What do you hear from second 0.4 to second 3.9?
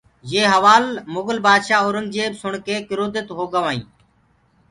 هوآل مُگل بآدشآه اورنٚگجيب سُڻڪي ڪروڌِتِ هوگوائينٚ